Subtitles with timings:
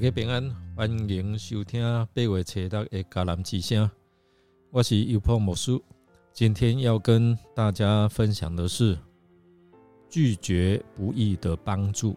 [0.00, 1.82] 家平安，欢迎收听
[2.14, 3.90] 八月初六的迦南之声。
[4.70, 5.78] 我是尤破牧师，
[6.32, 8.96] 今天要跟大家分享的是
[10.08, 12.16] 拒绝不义的帮助。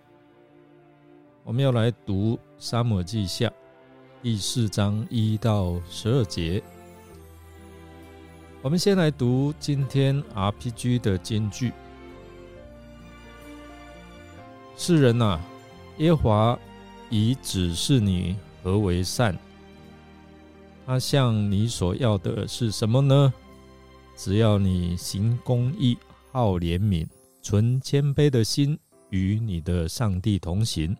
[1.44, 3.50] 我们要来读《沙漠记下》
[4.22, 6.64] 第四章一到十二节。
[8.62, 11.74] 我们先来读今天 RPG 的金句：
[14.78, 15.38] 世人呐，
[15.98, 16.58] 耶华。
[17.16, 19.38] 以指示你何为善，
[20.84, 23.32] 他向你所要的是什么呢？
[24.16, 25.96] 只要你行公义、
[26.32, 27.06] 好怜悯、
[27.40, 28.76] 存谦卑的心，
[29.12, 30.98] 与你的上帝同行。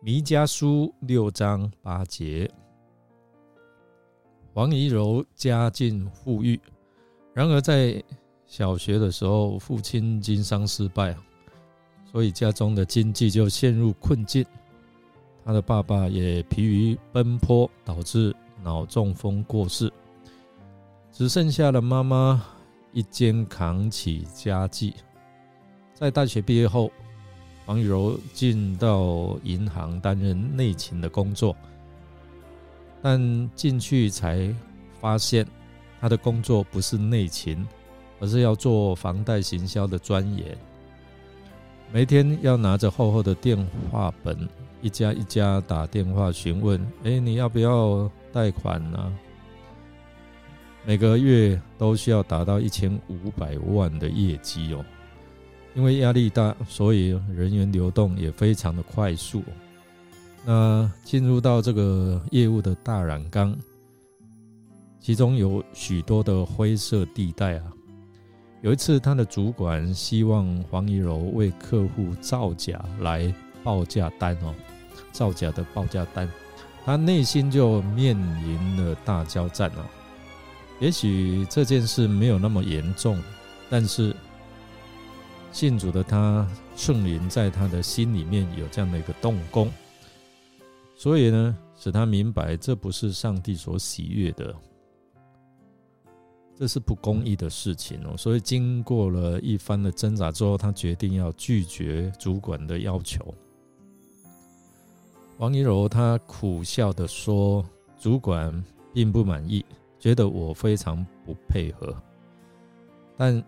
[0.00, 2.48] 弥迦书六章八节。
[4.54, 6.60] 王怡柔家境富裕，
[7.34, 8.00] 然而在
[8.46, 11.16] 小学的时候，父亲经商失败，
[12.12, 14.46] 所以家中的经济就陷入困境。
[15.44, 19.90] 他的爸爸也疲于奔波，导致脑中风过世，
[21.12, 22.44] 只剩下了妈妈
[22.92, 24.94] 一肩扛起家计。
[25.94, 26.90] 在大学毕业后，
[27.64, 31.56] 黄雨柔进到银行担任内勤的工作，
[33.02, 34.54] 但进去才
[35.00, 35.46] 发现，
[36.00, 37.66] 他的工作不是内勤，
[38.20, 40.56] 而是要做房贷行销的专员，
[41.92, 43.56] 每天要拿着厚厚的电
[43.90, 44.48] 话本。
[44.80, 49.12] 一家一家打电话询问，哎，你要不要贷款呢？
[50.86, 54.84] 每个月都需要达到一千五百万的业绩哦。
[55.74, 59.42] 因为压力大，所以人员流动也非常的快速。
[60.44, 63.56] 那进入到这个业务的大染缸，
[64.98, 67.72] 其中有许多的灰色地带啊。
[68.62, 73.32] 有一次，他的主管希望黄怡柔为客户造假来
[73.68, 74.54] 报价单哦。
[75.10, 76.30] 造假的报价单，
[76.84, 79.84] 他内心就面临了大交战哦。
[80.80, 83.20] 也许这件事没有那么严重，
[83.68, 84.14] 但是
[85.50, 89.68] 信主的他，圣灵在他的心里面有这样的一个动工，
[90.96, 94.54] 所以呢，使他明白这不是上帝所喜悦的，
[96.56, 98.16] 这是不公义的事情哦。
[98.16, 103.34] 所以经过了一番的挣扎之后，他决定要拒绝主管的要求。
[105.38, 107.64] 王一柔他苦笑的说
[107.96, 108.52] ：“主管
[108.92, 109.64] 并不满意，
[109.96, 111.94] 觉得我非常不配合。
[113.16, 113.40] 但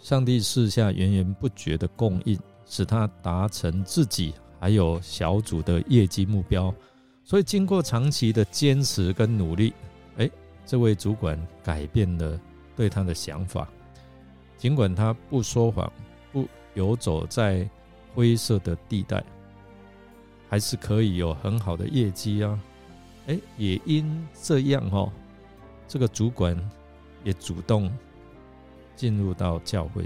[0.00, 2.36] 上帝赐下源源不绝的供应，
[2.66, 6.74] 使他达成自己还有小组的业绩目标。
[7.22, 9.72] 所以经过长期的坚持跟努力，
[10.16, 10.28] 哎，
[10.66, 12.40] 这位主管改变了
[12.74, 13.68] 对他的想法。
[14.56, 15.92] 尽管他不说谎，
[16.32, 17.68] 不游走在
[18.16, 19.24] 灰色的地带。”
[20.50, 22.58] 还是可以有很好的业绩啊！
[23.28, 25.12] 哎，也因这样哦，
[25.86, 26.58] 这个主管
[27.22, 27.88] 也主动
[28.96, 30.04] 进入到教会。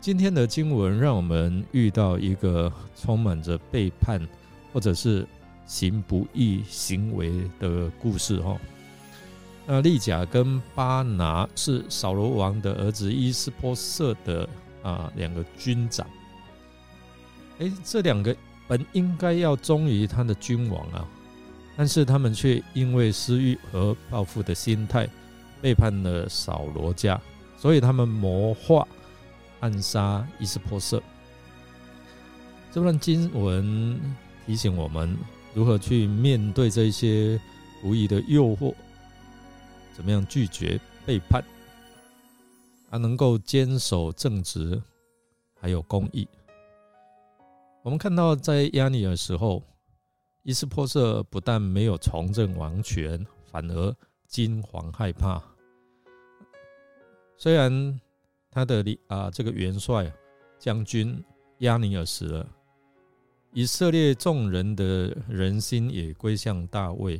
[0.00, 4.26] 今天的经文让我们遇到一个充满着背叛
[4.72, 5.26] 或者是
[5.66, 8.58] 行不义行为的故事哦。
[9.66, 14.48] 那利甲跟巴拿是扫罗王的儿子伊斯波瑟的
[14.82, 16.06] 啊两个军长。
[17.58, 18.36] 哎，这两个
[18.66, 21.06] 本应该要忠于他的君王啊，
[21.76, 25.08] 但是他们却因为私欲和报复的心态，
[25.60, 27.20] 背叛了扫罗家，
[27.56, 28.86] 所以他们谋划
[29.60, 31.02] 暗杀伊斯波瑟。
[32.70, 33.98] 这段经文
[34.46, 35.16] 提醒我们
[35.52, 37.40] 如何去面对这些
[37.82, 38.72] 不义的诱惑，
[39.96, 41.42] 怎么样拒绝背叛，
[42.90, 44.80] 啊，能够坚守正直，
[45.60, 46.28] 还有公义。
[47.82, 49.62] 我们看到，在亚尼尔时候，
[50.42, 53.96] 伊斯波瑟不但没有重振王权，反而
[54.26, 55.42] 惊惶害怕。
[57.36, 57.98] 虽然
[58.50, 60.12] 他的啊这个元帅
[60.58, 61.24] 将军
[61.58, 62.46] 亚尼尔死了，
[63.52, 67.18] 以色列众人的人心也归向大卫，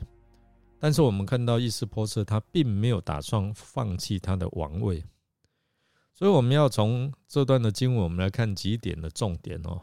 [0.81, 5.02] 但是我们看到伊斯波瑟他并没有打算放弃他的王位。
[6.14, 9.81] 所以我们要从这段的经文，我们来看几点的重点哦。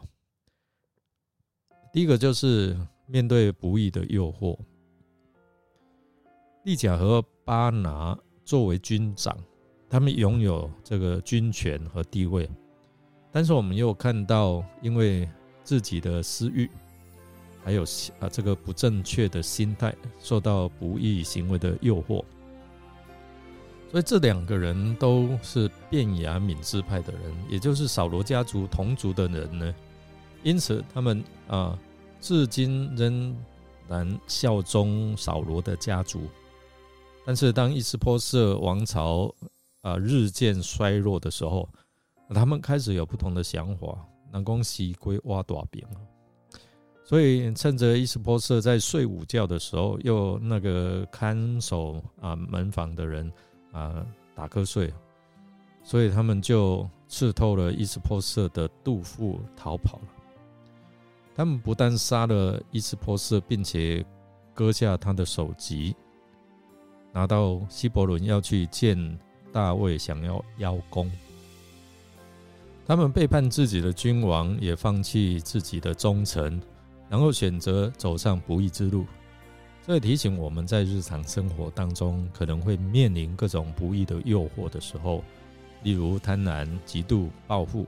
[1.96, 2.76] 第一个就是
[3.06, 4.54] 面对不义的诱惑，
[6.64, 8.14] 利甲和巴拿
[8.44, 9.34] 作为军长，
[9.88, 12.46] 他们拥有这个军权和地位，
[13.32, 15.26] 但是我们又看到，因为
[15.64, 16.68] 自己的私欲，
[17.64, 17.82] 还有
[18.20, 22.22] 啊这个不正确的心态，受到不义行为的诱惑，
[23.90, 29.74] 所以这两个人都是便雅敏支派的人，也就是扫罗家族同族的人呢，
[30.46, 31.78] 因此他们啊。
[32.18, 33.36] 至今仍
[33.86, 36.22] 然效忠扫罗的家族。
[37.24, 39.32] 但是，当伊斯波色王朝
[39.82, 41.68] 啊日渐衰弱的时候，
[42.34, 43.96] 他们开始有不同的想法，
[44.32, 45.86] 南宫西归挖大饼
[47.04, 53.30] 所以，趁着伊斯波色在睡午觉的时候，又那个看守啊门房的人
[53.70, 54.04] 啊
[54.34, 54.92] 打瞌睡，
[55.84, 60.15] 所以他们就刺透了伊斯波色的肚腹逃跑了。
[61.36, 64.02] 他们不但杀了伊斯波色，并且
[64.54, 65.94] 割下他的首级，
[67.12, 68.96] 拿到希伯伦要去见
[69.52, 71.12] 大卫，想要邀功。
[72.86, 76.60] 他们背叛自己的君王，也放弃自己的忠诚。
[77.08, 79.06] 然后选择走上不义之路，
[79.86, 85.22] 这提醒我们在日常生活当中可能会面临各种不义的诱惑的时候，
[85.84, 87.86] 例如贪婪、嫉妒、报复，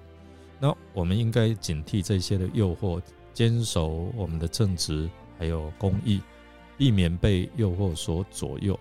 [0.60, 3.02] 那我们应该警惕这些的诱惑，
[3.38, 5.08] 坚守我们的正直
[5.38, 6.20] 还有公义，
[6.76, 8.76] 避免被诱惑所左右。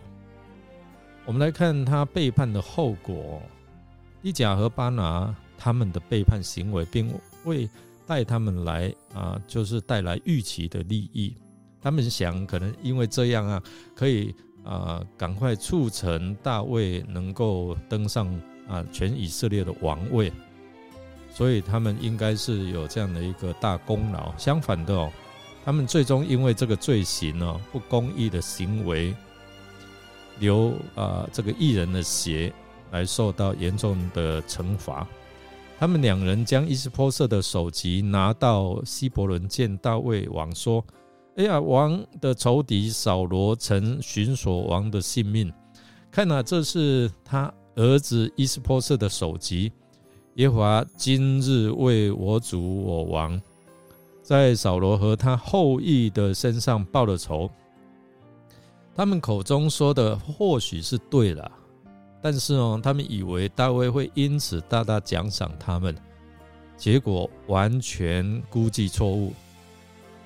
[1.26, 3.40] 我们来看他背叛的后果，
[4.24, 7.14] 伊甲和巴拿他们的背叛行为，并
[7.44, 7.70] 未。
[8.08, 11.36] 带他们来啊，就是带来预期的利益。
[11.82, 13.62] 他们想，可能因为这样啊，
[13.94, 14.34] 可以
[14.64, 18.26] 啊，赶快促成大卫能够登上
[18.66, 20.32] 啊全以色列的王位。
[21.38, 24.36] 所以他们应该是有这样的一个大功劳。
[24.38, 25.12] 相反的哦，
[25.64, 29.14] 他们最终因为这个罪行呢，不公义的行为，
[30.40, 32.52] 流啊这个艺人的血，
[32.90, 35.08] 来受到严重的惩罚。
[35.78, 40.84] 他们两人将伊斯波色的首级拿到希伯伦见大卫王，说
[41.38, 45.54] ：“哎呀，王的仇敌扫罗曾寻索王的性命，
[46.10, 49.72] 看呐，这是他儿子伊斯波色的首级。
[50.38, 53.42] 耶和华今日为我主我王，
[54.22, 57.50] 在扫罗和他后裔的身上报了仇。
[58.96, 61.52] 他们口中说的或许是对了。”
[62.22, 65.96] 但是哦，他们以为大卫会因此大大奖赏他们，
[66.76, 69.34] 结果完全估计错误。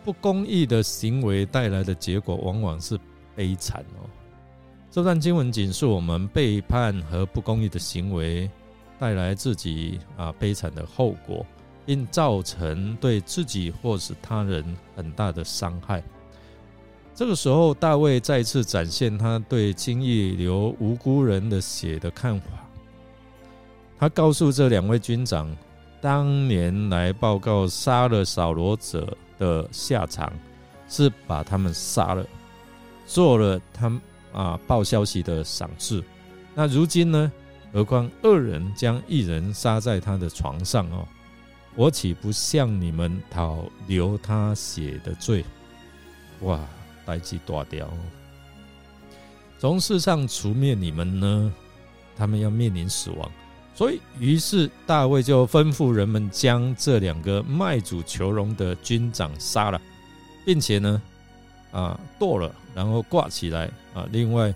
[0.04, 3.00] 不公义的行为带来的结果往往是
[3.34, 4.04] 悲惨哦。
[4.90, 8.50] 这段经文警示我们，背叛和不公义的行为
[9.02, 11.44] 带来自己啊悲惨的后果，
[11.88, 14.64] 并造成对自己或是他人
[14.96, 16.04] 很大的伤害。
[17.16, 22.46] 这个时候，大卫再次展现他对轻易流无辜人的血的看法。
[23.98, 25.52] 他告诉这两位军长，
[26.00, 30.32] 当年来报告杀了扫罗者的下场
[30.88, 32.24] 是把他们杀了，
[33.08, 33.92] 做了他
[34.32, 36.04] 啊报消息的赏赐。
[36.54, 37.32] 那如今呢？
[37.74, 41.08] 何况恶人将一人杀在他的床上哦，
[41.76, 45.46] 我岂不向你们讨流他血的罪？
[46.42, 46.60] 哇！
[47.04, 47.92] 代际断掉，
[49.58, 51.52] 从世上除灭你们呢？
[52.16, 53.30] 他们要面临死亡，
[53.74, 59.82] 所以于是大卫就吩咐人们将这两个卖主求荣的军长杀了，
[60.46, 61.02] 并且呢，
[61.72, 64.08] 啊剁了，然后挂起来啊。
[64.12, 64.54] 另外，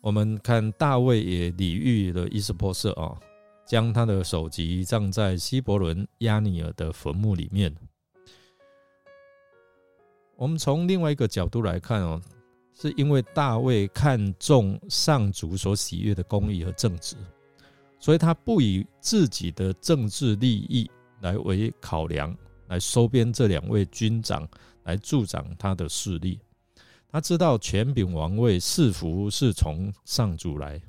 [0.00, 3.18] 我们看大卫也礼遇了伊斯波色啊，
[3.66, 7.74] 将他的首级葬在希伯伦亚尼尔的坟墓里面。
[10.36, 12.18] 我们从另外一个角度来看哦，
[12.72, 17.14] 是因为大卫看重上主所喜悦的公义和正直，
[17.98, 20.90] 所以他不以自己的政治利益
[21.20, 22.34] 来为考量，
[22.68, 24.48] 来收编这两位军长
[24.84, 26.40] 来助长他的势力。
[27.10, 30.80] 他知道权柄王位是福是从上主来，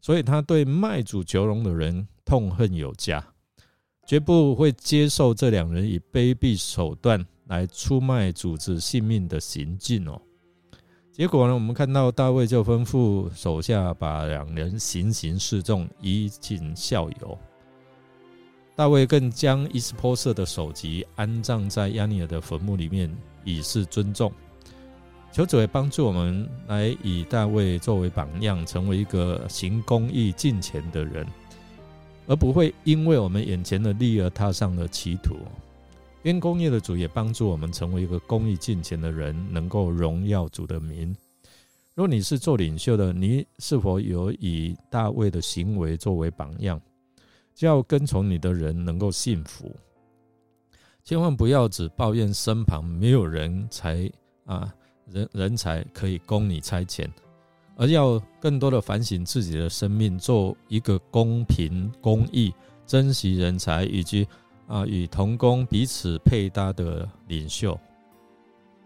[0.00, 3.24] 所以他对卖主求荣的人痛恨有加，
[4.06, 7.26] 绝不会接受这两人以卑鄙手段。
[7.48, 10.20] 来出卖主子性命的行径哦，
[11.12, 17.38] 结果呢，我们看到大卫就吩咐手下把两人行刑示众，以儆效尤。
[18.74, 24.32] 大卫更将伊斯波色的首级安葬在亚尼尔的坟墓里面，以示尊重。
[25.36, 31.26] 求主也帮助我们来以大卫作为榜样，成为一个行公义、敬虔的人，
[32.26, 35.36] 而不会因为我们眼前的利而踏上了歧途。
[36.22, 41.14] 因公义的主也帮助我们成为一个公义敬虔的人，能够荣耀主的名。
[41.94, 46.80] 若你是做领袖的，你是否有以大卫的行为作为榜样，
[47.54, 49.70] 叫跟从你的人能够幸福？
[51.04, 54.10] 千万不要只抱怨身旁没有人才
[54.46, 54.74] 啊，
[55.10, 57.08] 人人才可以供你差遣，
[57.76, 62.52] 而要更多的反省自己的生命，做一个公平、公义、
[62.86, 64.26] 珍惜人才以及。
[64.68, 67.78] 啊，与同工彼此配搭的领袖。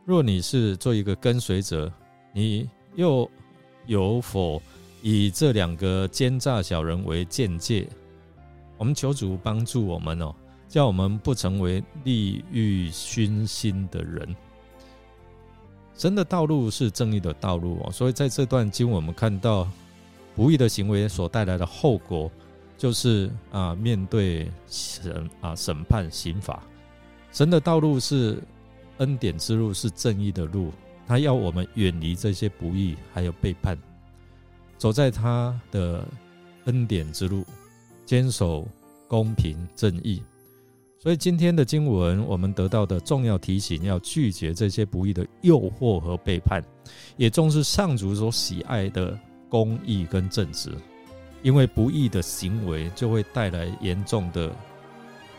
[0.04, 1.90] 若你是做一个跟随者，
[2.34, 3.26] 你又
[3.86, 4.60] 有否
[5.00, 7.88] 以这两个奸诈小人为鉴戒？
[8.76, 10.34] 我们求主帮助我们哦，
[10.68, 14.36] 叫我们不成为利欲熏心的人。
[16.00, 19.68] 神的道路是正义的道路哦，所以在这段经，我们看到
[20.34, 22.32] 不义的行为所带来的后果，
[22.78, 26.62] 就是啊，面对神啊审判刑罚。
[27.32, 28.42] 神的道路是
[28.96, 30.72] 恩典之路，是正义的路，
[31.06, 33.76] 他要我们远离这些不义，还有背叛，
[34.78, 36.02] 走在他的
[36.64, 37.44] 恩典之路，
[38.06, 38.66] 坚守
[39.06, 40.22] 公平正义。
[41.02, 46.62] 所以今天的经文，我们得到的重要提醒，要拒绝这些不义的诱惑和背叛，
[47.16, 50.70] 也重视上主所喜爱的公义跟正直，
[51.42, 54.54] 因为不义的行为就会带来严重的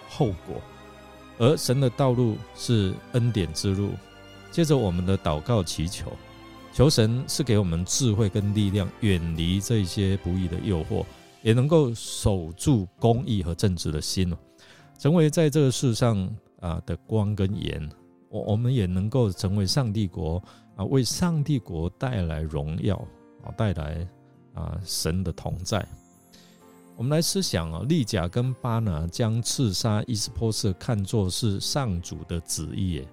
[0.09, 0.59] 后果，
[1.37, 3.91] 而神的道路是恩典之路。
[4.49, 6.11] 接着我们的祷告祈求，
[6.73, 11.05] 求神是给我们智慧跟力量，远离这些不义的诱惑，
[11.43, 14.35] 也能够守住公义和正直的心
[15.01, 16.29] 成为在这个世上
[16.59, 17.89] 啊的光跟盐，
[18.29, 20.39] 我我们也能够成为上帝国
[20.75, 22.95] 啊，为上帝国带来荣耀
[23.43, 24.07] 啊，带来
[24.53, 25.83] 啊神的同在。
[26.95, 33.03] 我们来思想啊，利甲跟巴拿将刺杀伊斯波瑟看作是上主的旨意，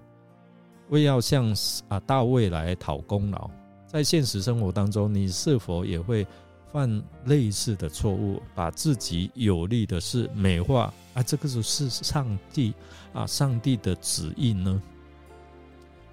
[0.91, 1.57] 为要向
[1.89, 3.51] 啊大卫来讨功劳。
[3.87, 6.27] 在现实生活当中，你是否也会？
[6.73, 12.75] 犯类似的错误，把自己有利的事美化啊，这个就是上帝
[13.13, 14.81] 啊，上帝的旨意呢？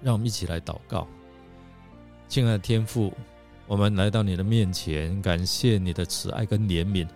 [0.02, 1.06] 让我们一起来祷告，
[2.28, 3.12] 亲爱的天父，
[3.66, 7.08] 我们来到你的面前，感谢你的慈爱跟怜悯，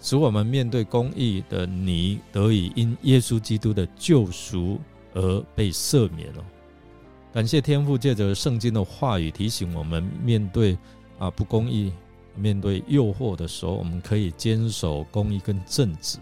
[0.00, 4.80] 使我们面对公义的你得以因耶稣基督的救赎
[5.14, 6.44] 而被赦免了。
[7.32, 10.78] 感谢天父借着圣经的话语提醒我们，面对
[11.18, 11.92] 啊不公义。
[12.36, 16.18] 面对诱惑的时候，我们可以坚守公义跟正直，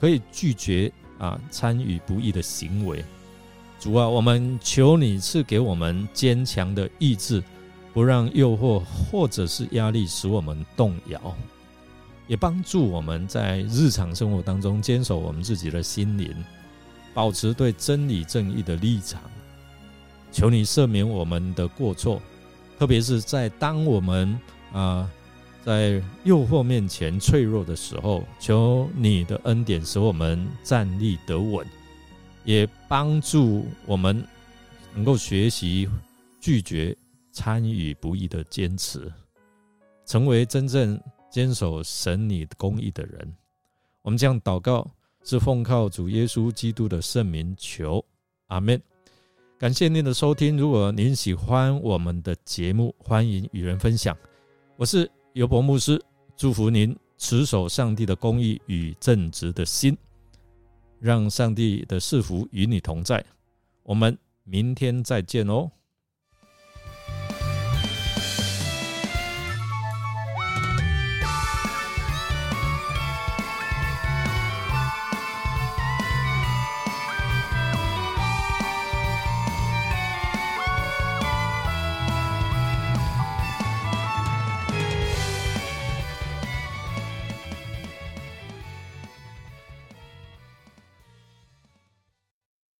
[0.00, 3.04] 可以拒绝啊参与不义的行为。
[3.78, 7.42] 主啊，我们求你赐给我们坚强的意志，
[7.92, 11.34] 不让诱惑或者是压力使我们动摇，
[12.26, 16.34] 也帮助我们在日常生活当中坚守我们自己的心灵，
[17.12, 19.20] 保持对真理正义的立场。
[20.32, 22.22] 求你赦免我们的过错，
[22.78, 24.40] 特别是在当我们
[24.72, 25.10] 啊。
[25.64, 31.66] 在诱惑面前脆弱的时候，求你的恩典使我们站立得稳，
[32.44, 34.22] 也帮助我们
[34.94, 35.88] 能够学习
[36.38, 36.94] 拒绝
[37.32, 39.10] 参与不义的坚持，
[40.04, 43.34] 成为真正坚守神你公义的人。
[44.02, 44.86] 我们这样祷告，
[45.24, 48.04] 是奉靠主耶稣基督的圣名求，
[48.48, 48.78] 阿门。
[49.58, 54.14] 感谢您的收听，如果您喜欢我们的节目，欢迎与人分享。
[54.76, 55.10] 我是。
[55.34, 56.00] 尤伯牧师
[56.36, 59.98] 祝福您持守上帝的公义与正直的心，
[61.00, 63.24] 让上帝的赐福与你同在。
[63.82, 65.68] 我们明天再见哦。